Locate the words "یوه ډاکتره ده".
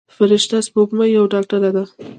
1.15-1.83